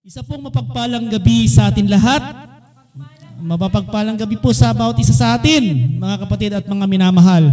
[0.00, 2.24] Isa pong mapagpalang gabi sa atin lahat.
[3.36, 5.60] Mapapagpalang gabi po sa bawat isa sa atin,
[6.00, 7.52] mga kapatid at mga minamahal.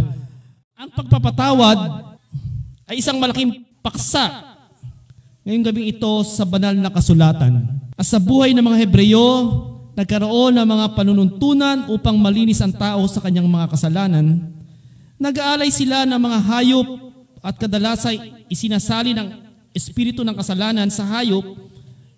[0.72, 1.76] Ang pagpapatawad
[2.88, 4.56] ay isang malaking paksa
[5.44, 7.68] ngayong gabing ito sa banal na kasulatan.
[8.00, 9.28] At sa buhay ng mga Hebreyo,
[9.92, 14.40] nagkaroon ng mga panununtunan upang malinis ang tao sa kanyang mga kasalanan.
[15.20, 16.88] Nag-aalay sila ng mga hayop
[17.44, 19.36] at kadalasay isinasali ng
[19.76, 21.68] espiritu ng kasalanan sa hayop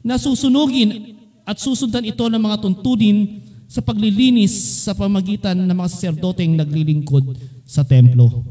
[0.01, 6.59] na susunugin at susundan ito ng mga tuntunin sa paglilinis sa pamagitan ng mga saserdoteng
[6.59, 8.43] naglilingkod sa templo.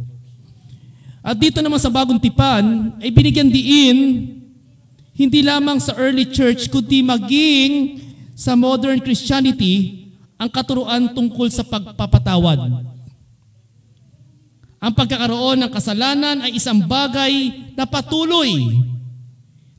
[1.19, 3.99] At dito naman sa bagong tipan, ay binigyan diin
[5.19, 7.99] hindi lamang sa early church, kundi maging
[8.39, 10.07] sa modern Christianity,
[10.39, 12.87] ang katuruan tungkol sa pagpapatawad.
[14.79, 18.79] Ang pagkakaroon ng kasalanan ay isang bagay na patuloy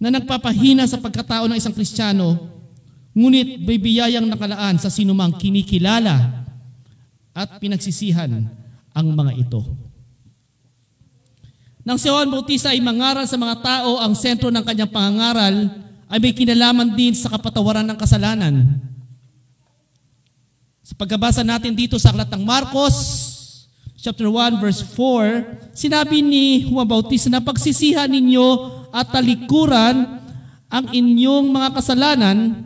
[0.00, 2.40] na nagpapahina sa pagkatao ng isang Kristiyano,
[3.12, 6.40] ngunit may biyayang nakalaan sa sinumang kinikilala
[7.36, 8.48] at pinagsisihan
[8.96, 9.60] ang mga ito.
[11.84, 15.68] Nang si Juan Bautista ay mangaral sa mga tao ang sentro ng kanyang pangangaral,
[16.10, 18.80] ay may kinalaman din sa kapatawaran ng kasalanan.
[20.80, 22.96] Sa pagkabasa natin dito sa aklat ng Marcos,
[24.00, 30.20] chapter 1 verse 4, sinabi ni Juan Bautista na pagsisihan ninyo at talikuran
[30.70, 32.62] ang inyong mga kasalanan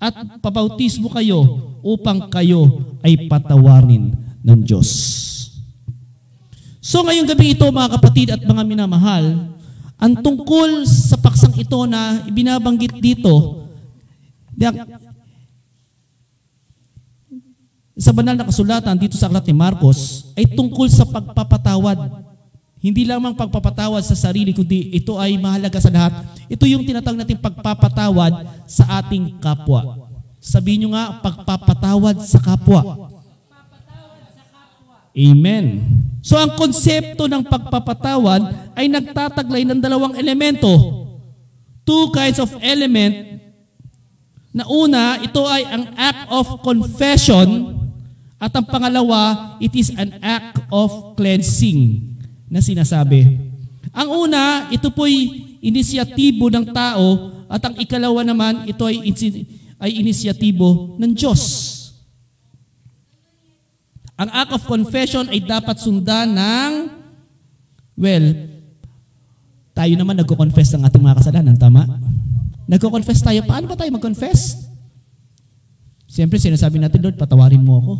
[0.00, 4.90] at pabautismo kayo upang kayo ay patawarin ng Diyos.
[6.82, 9.54] So ngayong gabi ito mga kapatid at mga minamahal,
[10.02, 13.62] ang tungkol sa paksang ito na ibinabanggit dito,
[17.94, 22.31] sa banal na kasulatan dito sa aklat ni Marcos, ay tungkol sa pagpapatawad.
[22.82, 26.18] Hindi lamang pagpapatawad sa sarili, kundi ito ay mahalaga sa lahat.
[26.50, 30.10] Ito yung tinatawag natin pagpapatawad sa ating kapwa.
[30.42, 33.06] Sabihin nyo nga, pagpapatawad sa kapwa.
[35.14, 35.78] Amen.
[36.26, 40.74] So ang konsepto ng pagpapatawad ay nagtataglay ng dalawang elemento.
[41.86, 43.38] Two kinds of element.
[44.50, 47.78] Na una, ito ay ang act of confession
[48.42, 52.11] at ang pangalawa, it is an act of cleansing
[52.52, 53.40] na sinasabi.
[53.96, 59.00] Ang una, ito po'y inisyatibo ng tao at ang ikalawa naman, ito ay,
[59.80, 61.40] ay inisyatibo ng Diyos.
[64.20, 66.72] Ang act of confession ay dapat sundan ng,
[67.96, 68.26] well,
[69.72, 71.88] tayo naman nagko-confess ng ating mga kasalanan, tama?
[72.68, 73.40] Nagko-confess tayo.
[73.48, 74.68] Paano ba tayo mag-confess?
[76.04, 77.94] Siyempre, sinasabi natin, Lord, patawarin mo ako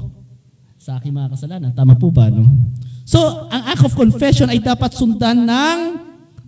[0.77, 1.73] sa aking mga kasalanan.
[1.73, 2.45] Tama po ba, no?
[3.03, 5.79] So, ang act of confession ay dapat sundan ng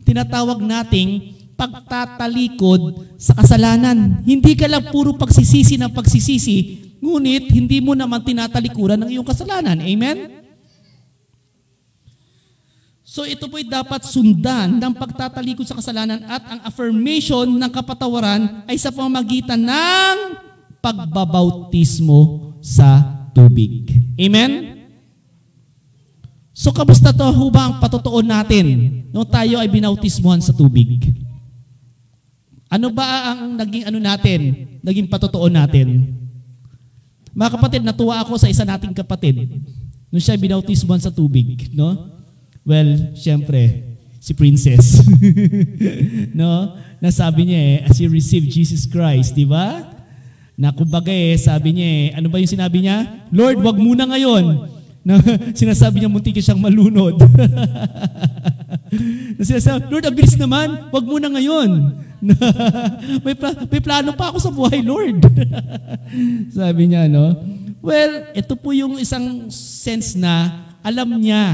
[0.06, 4.22] tinatawag nating pagtatalikod sa kasalanan.
[4.22, 6.56] Hindi ka lang puro pagsisisi ng pagsisisi,
[6.98, 9.78] ngunit hindi mo naman tinatalikuran ng iyong kasalanan.
[9.80, 10.44] Amen?
[13.14, 18.74] So ito po'y dapat sundan ng pagtatalikod sa kasalanan at ang affirmation ng kapatawaran ay
[18.74, 20.16] sa pamamagitan ng
[20.82, 23.86] pagbabautismo sa tubig.
[24.18, 24.73] Amen?
[26.54, 28.66] So kamusta to ho ba ang patutuon natin
[29.10, 31.10] nung tayo ay binautismuhan sa tubig?
[32.70, 34.40] Ano ba ang naging ano natin,
[34.78, 36.14] naging patutuon natin?
[37.34, 39.50] Mga kapatid, natuwa ako sa isa nating kapatid
[40.14, 42.14] nung siya binautismuhan sa tubig, no?
[42.62, 45.02] Well, syempre, si Princess.
[46.38, 46.78] no?
[47.02, 49.84] Nasabi niya eh, as you receive Jesus Christ, di ba?
[50.54, 53.26] Na kumbaga eh, sabi niya eh, ano ba yung sinabi niya?
[53.34, 54.73] Lord, wag muna ngayon.
[55.04, 55.20] Na,
[55.60, 57.20] sinasabi niya muntik siyang malunod.
[59.36, 61.70] na sinasabi, Lord, ang bilis naman, wag muna ngayon.
[63.24, 65.20] may, pla- may plano pa ako sa buhay, Lord.
[66.48, 67.36] sabi niya, no?
[67.84, 71.52] Well, ito po yung isang sense na alam niya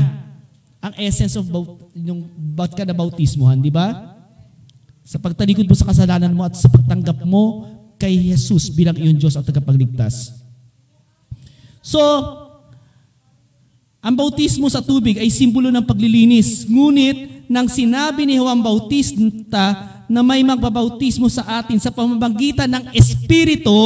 [0.78, 4.14] ang essence of baut- yung ba't ka na bautismohan, di ba?
[5.02, 7.66] Sa pagtalikod mo sa kasalanan mo at sa pagtanggap mo
[7.98, 10.38] kay Jesus bilang iyong Diyos at tagapagligtas.
[11.82, 11.98] So,
[14.00, 16.64] ang bautismo sa tubig ay simbolo ng paglilinis.
[16.64, 19.76] Ngunit, nang sinabi ni Juan Bautista
[20.08, 23.76] na may magbabautismo sa atin sa pamamagitan ng Espiritu,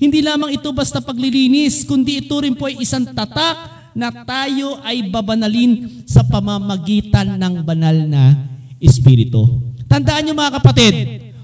[0.00, 5.12] hindi lamang ito basta paglilinis, kundi ito rin po ay isang tatak na tayo ay
[5.12, 8.32] babanalin sa pamamagitan ng banal na
[8.80, 9.60] Espiritu.
[9.90, 10.94] Tandaan niyo mga kapatid,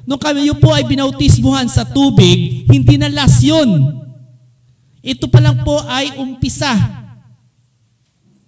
[0.08, 4.00] nung kayo po ay binautismuhan sa tubig, hindi na last yun.
[5.04, 7.03] Ito pa lang po ay umpisa.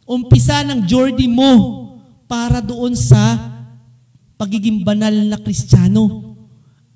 [0.07, 1.53] Umpisa ng journey mo
[2.31, 3.19] para doon sa
[4.39, 6.39] pagiging banal na Kristiyano.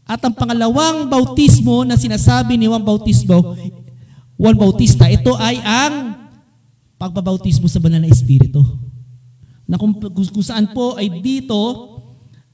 [0.06, 3.54] At ang pangalawang bautismo na sinasabi ni Juan Bautismo,
[4.34, 5.94] Juan Bautista, ito ay ang
[6.98, 8.62] pagbabautismo sa banal na Espiritu.
[9.70, 11.58] Na kung, kung saan po ay dito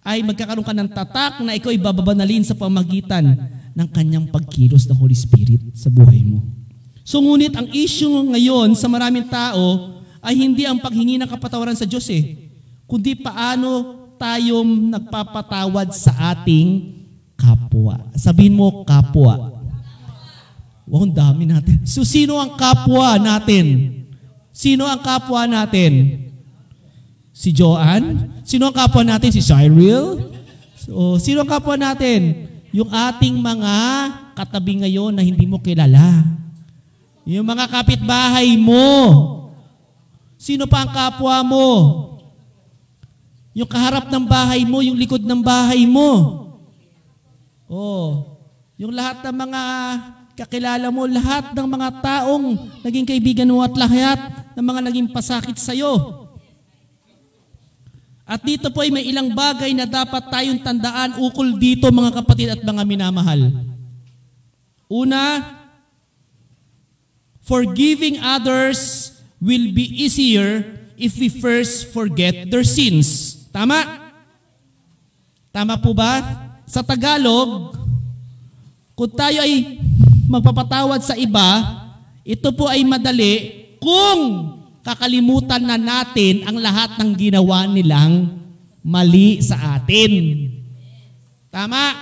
[0.04, 3.24] ay magkakaroon ka ng tatak na ikaw ay bababanalin sa pamagitan
[3.72, 6.44] ng kanyang pagkilos ng Holy Spirit sa buhay mo.
[7.02, 9.95] So ngunit ang issue ngayon sa maraming tao
[10.26, 12.50] ay hindi ang paghingi ng kapatawaran sa Diyos eh,
[12.90, 16.98] kundi paano tayo nagpapatawad sa ating
[17.38, 18.00] kapwa.
[18.18, 19.54] Sabihin mo, kapwa.
[20.88, 21.82] Wow, ang dami natin.
[21.86, 23.94] So, sino ang kapwa natin?
[24.50, 26.24] Sino ang kapwa natin?
[27.36, 28.42] Si Joanne?
[28.42, 29.30] Sino ang kapwa natin?
[29.30, 30.32] Si Cyril?
[30.80, 32.48] So, sino ang kapwa natin?
[32.72, 33.74] Yung ating mga
[34.32, 36.24] katabi ngayon na hindi mo kilala.
[37.28, 39.35] Yung mga kapitbahay mo.
[40.46, 41.66] Sino pa ang kapwa mo?
[43.50, 46.10] Yung kaharap ng bahay mo, yung likod ng bahay mo.
[47.66, 48.38] Oh,
[48.78, 49.62] yung lahat ng mga
[50.38, 52.46] kakilala mo, lahat ng mga taong
[52.86, 54.22] naging kaibigan mo at lahat
[54.54, 56.30] ng mga naging pasakit sa iyo.
[58.22, 62.54] At dito po ay may ilang bagay na dapat tayong tandaan ukol dito mga kapatid
[62.54, 63.50] at mga minamahal.
[64.86, 65.42] Una,
[67.42, 70.64] forgiving others will be easier
[70.96, 73.36] if we first forget their sins.
[73.52, 74.10] Tama?
[75.52, 76.20] Tama po ba?
[76.66, 77.76] Sa Tagalog,
[78.96, 79.80] kung tayo ay
[80.26, 81.62] magpapatawad sa iba,
[82.26, 84.52] ito po ay madali kung
[84.82, 88.34] kakalimutan na natin ang lahat ng ginawa nilang
[88.82, 90.46] mali sa atin.
[91.50, 91.94] Tama?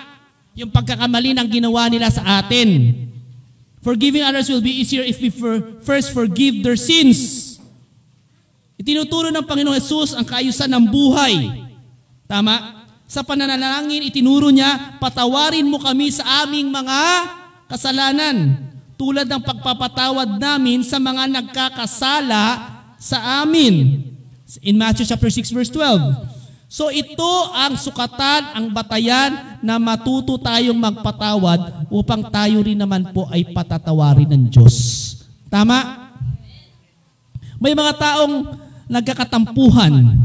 [0.55, 3.04] Yung pagkakamali ng ginawa nila sa atin.
[3.85, 7.61] Forgiving others will be easier if we for- first forgive their sins.
[8.81, 11.63] Itinuturo ng Panginoong Jesus ang kaayusan ng buhay.
[12.25, 12.89] Tama?
[13.05, 17.01] Sa pananalangin, itinuro niya, patawarin mo kami sa aming mga
[17.69, 18.57] kasalanan.
[18.97, 22.43] Tulad ng pagpapatawad namin sa mga nagkakasala
[22.97, 24.01] sa amin.
[24.65, 26.44] In Matthew chapter 6 verse 12.
[26.75, 33.31] So ito ang sukatan, ang batayan na matuto tayong magpatawad upang tayo rin naman po
[33.31, 34.75] ay patatawarin ng Diyos.
[35.47, 36.11] Tama?
[37.63, 38.59] May mga taong
[38.91, 40.19] nagkakatampuhan.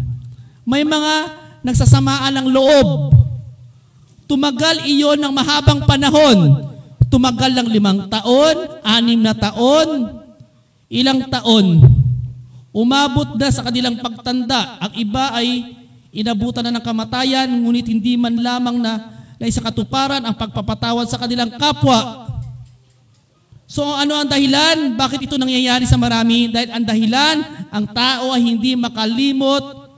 [0.66, 1.13] May mga
[1.62, 3.13] nagsasamaan ng loob.
[4.25, 6.66] Tumagal iyon ng mahabang panahon.
[7.13, 10.18] Tumagal ng limang taon, anim na taon,
[10.90, 11.78] ilang taon.
[12.74, 14.81] Umabot na sa kanilang pagtanda.
[14.81, 15.78] Ang iba ay
[16.09, 18.94] inabutan na ng kamatayan, ngunit hindi man lamang na,
[19.39, 22.27] na isa katuparan ang pagpapatawad sa kanilang kapwa.
[23.69, 24.97] So ano ang dahilan?
[24.97, 26.50] Bakit ito nangyayari sa marami?
[26.50, 27.38] Dahil ang dahilan,
[27.69, 29.94] ang tao ay hindi makalimot,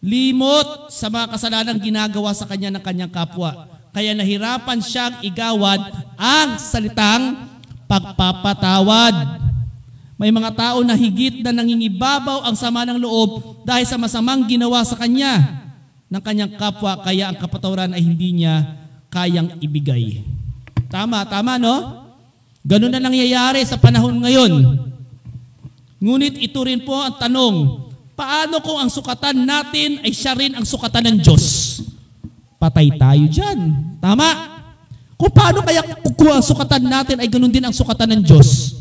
[0.00, 3.68] limot sa mga kasalanang ginagawa sa kanya ng kanyang kapwa.
[3.92, 5.82] Kaya nahirapan siyang igawad
[6.16, 7.44] ang salitang
[7.84, 9.49] pagpapatawad.
[10.20, 14.84] May mga tao na higit na nangingibabaw ang sama ng loob dahil sa masamang ginawa
[14.84, 15.64] sa kanya
[16.12, 18.68] ng kanyang kapwa, kaya ang kapatawaran ay hindi niya
[19.08, 20.20] kayang ibigay.
[20.92, 22.04] Tama, tama no?
[22.60, 24.52] Ganun na nangyayari sa panahon ngayon.
[26.04, 30.68] Ngunit ito rin po ang tanong, paano kung ang sukatan natin ay siya rin ang
[30.68, 31.44] sukatan ng Diyos?
[32.60, 33.72] Patay tayo dyan.
[34.04, 34.28] Tama?
[35.16, 35.80] Kung paano kaya
[36.12, 38.79] kung ang sukatan natin ay ganun din ang sukatan ng Diyos?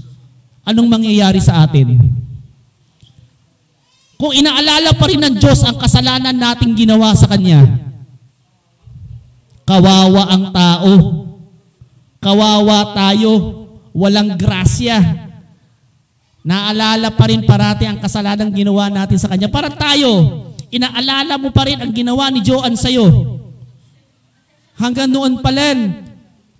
[0.68, 1.96] Anong mangyayari sa atin?
[4.20, 7.63] Kung inaalala pa rin ng Diyos ang kasalanan nating ginawa sa Kanya,
[9.63, 10.92] kawawa ang tao.
[12.20, 13.32] Kawawa tayo.
[13.96, 15.00] Walang grasya.
[16.44, 19.48] Naalala pa rin parati ang kasalanan ginawa natin sa Kanya.
[19.48, 23.08] Para tayo, inaalala mo pa rin ang ginawa ni Joan sa'yo.
[24.75, 25.96] Hanggang noon pa rin,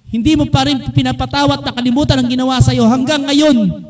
[0.08, 3.89] hindi mo pa rin pinapatawad na kalimutan ang ginawa sa'yo hanggang ngayon.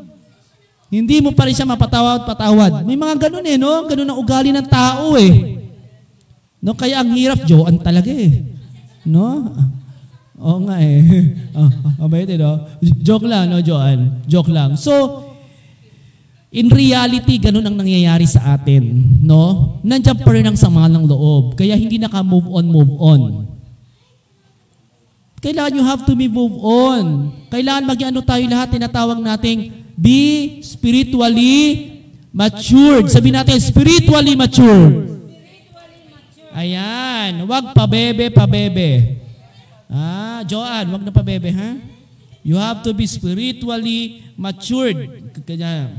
[0.90, 2.82] Hindi mo pa rin siya mapatawad-patawad.
[2.82, 3.86] May mga ganun eh, no?
[3.86, 5.62] Ganun ang ugali ng tao eh.
[6.58, 8.42] No, kaya ang hirap, Joan talaga eh.
[9.06, 9.54] No?
[10.34, 10.98] Oo nga eh.
[11.54, 11.70] oh,
[12.04, 12.66] mabait eh, no?
[12.82, 14.26] Joke lang, no, Joan?
[14.26, 14.74] Joke lang.
[14.74, 15.24] So,
[16.50, 18.90] in reality, ganun ang nangyayari sa atin.
[19.22, 19.78] No?
[19.86, 21.54] Nandiyan pa rin ang sama ng loob.
[21.54, 23.20] Kaya hindi naka-move on, move on.
[25.40, 27.30] Kailangan you have to be move on.
[27.48, 31.92] Kailangan maging ano tayo lahat, tinatawag nating be spiritually
[32.32, 33.12] matured.
[33.12, 35.12] Sabi natin, spiritually matured.
[36.56, 37.44] Ayan.
[37.44, 39.20] Huwag pabebe, pabebe.
[39.92, 41.76] Ah, Joanne, wag na pabebe, ha?
[42.40, 44.96] You have to be spiritually matured.
[45.44, 45.92] Kanya.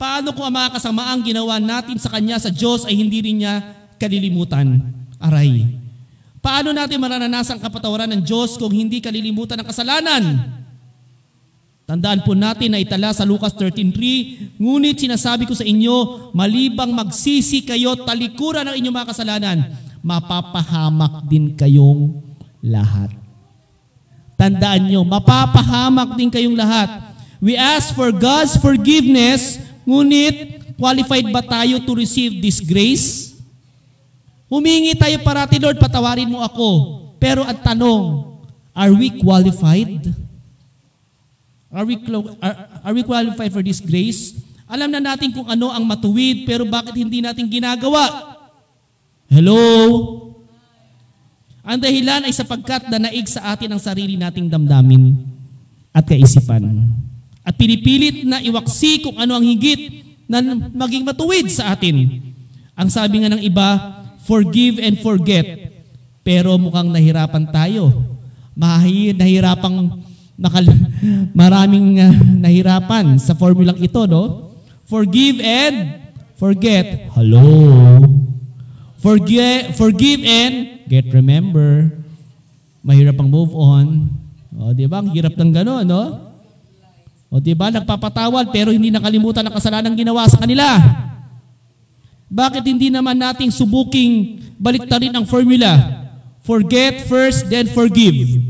[0.00, 3.60] Paano kung ang mga kasamaang ginawa natin sa Kanya sa Diyos ay hindi rin niya
[4.00, 4.80] kalilimutan?
[5.20, 5.76] Aray.
[6.40, 10.24] Paano natin mararanasan ang kapatawaran ng Diyos kung hindi kalilimutan ng kasalanan?
[11.84, 17.60] Tandaan po natin na itala sa Lucas 13.3, Ngunit sinasabi ko sa inyo, malibang magsisi
[17.60, 19.58] kayo talikuran ng inyong mga kasalanan,
[20.00, 22.24] mapapahamak din kayong
[22.64, 23.12] lahat.
[24.40, 26.88] Tandaan nyo, mapapahamak din kayong lahat.
[27.44, 33.36] We ask for God's forgiveness, ngunit qualified ba tayo to receive this grace?
[34.48, 36.68] Humingi tayo parati, Lord, patawarin mo ako.
[37.20, 38.02] Pero ang tanong,
[38.72, 40.23] are we qualified?
[41.74, 41.98] Are we,
[42.38, 44.38] are, are we qualified for this grace?
[44.70, 48.38] Alam na natin kung ano ang matuwid, pero bakit hindi natin ginagawa?
[49.26, 49.58] Hello?
[51.66, 55.18] Ang dahilan ay sapagkat danaig sa atin ang sarili nating damdamin
[55.90, 56.86] at kaisipan.
[57.42, 60.40] At pinipilit na iwaksi kung ano ang higit na
[60.70, 62.22] maging matuwid sa atin.
[62.78, 65.74] Ang sabi nga ng iba, forgive and forget.
[66.22, 67.90] Pero mukhang nahirapan tayo.
[68.54, 70.04] Mahi, nahirapang
[70.44, 70.68] nakal
[71.32, 72.12] maraming uh,
[72.44, 74.52] nahirapan sa formulang ito, no?
[74.84, 76.04] Forgive and
[76.36, 77.08] forget.
[77.16, 78.04] Hello.
[79.00, 81.88] Forget, forgive and get remember.
[82.84, 84.12] Mahirap ang move on.
[84.52, 85.00] O, di ba?
[85.00, 86.04] Ang hirap ng gano'n, no?
[87.32, 87.72] O, di ba?
[87.72, 90.78] Nagpapatawad pero hindi nakalimutan ang kasalanan ginawa sa kanila.
[92.28, 96.04] Bakit hindi naman nating subuking baliktarin ang formula?
[96.44, 98.43] Forget first, then forgive.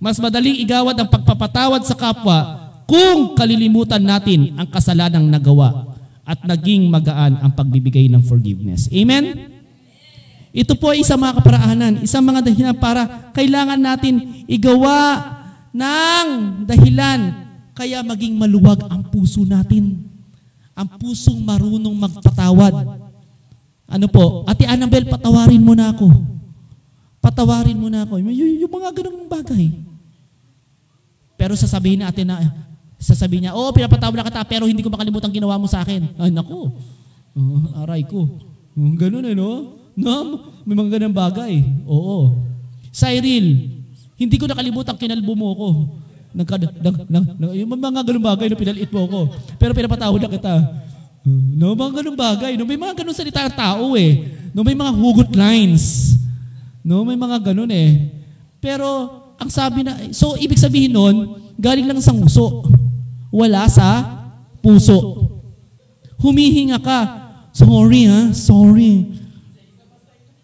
[0.00, 5.92] Mas madaling igawad ang pagpapatawad sa kapwa kung kalilimutan natin ang kasalanang nagawa
[6.24, 8.88] at naging magaan ang pagbibigay ng forgiveness.
[8.88, 9.52] Amen?
[10.50, 15.20] Ito po ay isang mga kaparaanan, isang mga dahilan para kailangan natin igawa
[15.70, 16.26] ng
[16.66, 17.20] dahilan
[17.76, 20.10] kaya maging maluwag ang puso natin.
[20.74, 22.72] Ang pusong marunong magpatawad.
[23.84, 24.48] Ano po?
[24.48, 26.08] Ate Annabel, patawarin mo na ako.
[27.20, 28.16] Patawarin mo na ako.
[28.32, 29.89] Y- yung mga ganung bagay.
[31.40, 32.52] Pero sasabihin natin na,
[33.00, 36.04] sasabihin niya, oo, pinapatawad na kita, pero hindi ko makalimutan ginawa mo sa akin.
[36.20, 36.68] Ay, naku.
[37.32, 38.28] Uh, aray ko.
[38.76, 39.80] Uh, ganun eh, no?
[39.96, 41.64] No, may mga ganang bagay.
[41.88, 42.44] Oo.
[42.92, 43.72] Cyril,
[44.20, 45.68] hindi ko nakalimutan kinalbo mo ko.
[46.36, 49.20] Nagka, nag, nag, nag, yung mga ganung bagay na pinalit mo ko.
[49.56, 50.54] Pero pinapatawad na kita.
[51.24, 52.52] Uh, no, mga ganung bagay.
[52.60, 54.28] No, may mga ganung salita ang tao eh.
[54.52, 56.16] No, may mga hugot lines.
[56.84, 58.12] No, may mga ganun eh.
[58.60, 59.08] Pero,
[59.40, 61.16] ang sabi na, so ibig sabihin nun,
[61.56, 62.68] galing lang sa nguso.
[63.32, 63.88] Wala sa
[64.60, 65.26] puso.
[66.20, 67.00] Humihinga ka.
[67.56, 69.08] Sorry ha, sorry.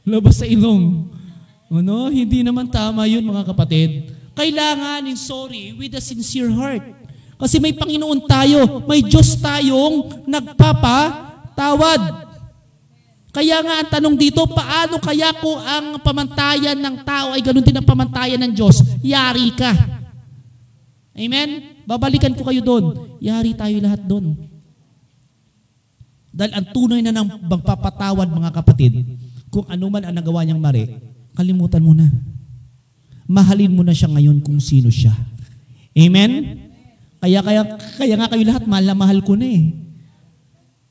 [0.03, 1.13] Labas sa ilong.
[1.69, 2.09] Ano?
[2.09, 4.17] Hindi naman tama yun mga kapatid.
[4.33, 6.83] Kailangan yung sorry with a sincere heart.
[7.37, 12.26] Kasi may Panginoon tayo, may Diyos tayong nagpapatawad.
[13.37, 17.77] Kaya nga ang tanong dito, paano kaya kung ang pamantayan ng tao ay ganun din
[17.77, 18.81] ang pamantayan ng Diyos?
[19.05, 19.77] Yari ka.
[21.13, 21.77] Amen?
[21.85, 22.85] Babalikan ko kayo doon.
[23.21, 24.41] Yari tayo lahat doon.
[26.33, 29.05] Dahil ang tunay na ng magpapatawad mga kapatid,
[29.53, 30.97] kung ano man ang nagawa niyang mali,
[31.37, 32.09] kalimutan mo na.
[33.29, 35.13] Mahalin mo na siya ngayon kung sino siya.
[35.93, 36.57] Amen?
[37.21, 37.69] Kaya, kaya,
[38.01, 39.77] kaya nga kayo lahat, mahal na mahal ko na eh.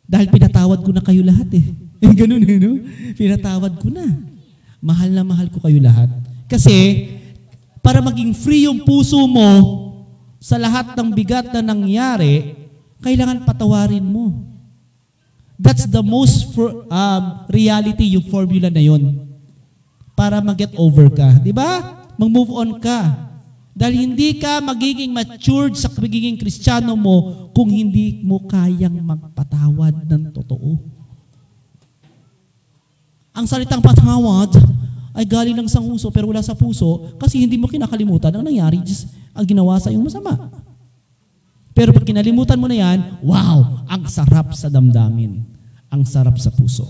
[0.05, 1.84] Dahil pinatawad ko na kayo lahat eh.
[2.05, 2.77] Eh, ganun eh, no?
[3.17, 4.05] Pinatawad ko na.
[4.77, 6.13] Mahal na mahal ko kayo lahat.
[6.45, 7.09] Kasi,
[7.81, 9.50] para maging free yung puso mo
[10.38, 12.53] sa lahat ng bigat na nangyari,
[13.01, 14.45] kailangan patawarin mo.
[15.57, 19.25] That's the most for, um, reality yung formula na yon
[20.13, 21.41] para mag-get over ka.
[21.41, 22.03] Di ba?
[22.19, 23.25] Mag-move on ka.
[23.75, 30.24] Dahil hindi ka magiging matured sa pagiging kristyano mo kung hindi mo kayang magpatawad ng
[30.31, 30.94] totoo.
[33.35, 34.55] Ang salitang patawad
[35.15, 38.79] ay galing lang sa puso pero wala sa puso kasi hindi mo kinakalimutan ang nangyari
[39.35, 40.51] ang ginawa sa iyong masama.
[41.75, 45.43] Pero pag kinalimutan mo na yan, wow, ang sarap sa damdamin.
[45.91, 46.87] Ang sarap sa puso.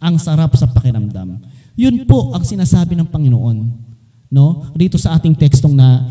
[0.00, 1.44] Ang sarap sa pakiramdam.
[1.76, 3.56] Yun po ang sinasabi ng Panginoon.
[4.32, 4.72] No?
[4.72, 6.08] Dito sa ating tekstong na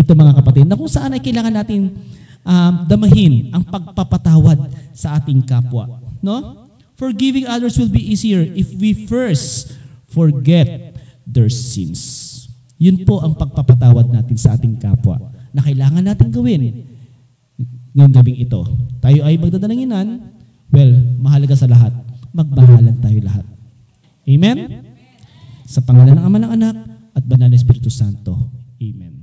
[0.00, 1.92] ito mga kapatid, na kung saan ay kailangan natin
[2.40, 4.56] um, damahin ang pagpapatawad
[4.96, 6.00] sa ating kapwa.
[6.24, 6.69] No?
[7.00, 9.72] Forgiving others will be easier if we first
[10.04, 10.92] forget
[11.24, 12.28] their sins.
[12.76, 15.16] Yun po ang pagpapatawad natin sa ating kapwa
[15.56, 16.84] na kailangan natin gawin
[17.96, 18.60] ngayong gabing ito.
[19.00, 20.36] Tayo ay magdadalanginan,
[20.68, 21.96] well, mahalaga sa lahat,
[22.36, 23.46] magbahalan tayo lahat.
[24.28, 24.56] Amen?
[25.64, 26.76] Sa pangalan ng Ama ng Anak
[27.16, 28.36] at Banal na Espiritu Santo.
[28.76, 29.19] Amen.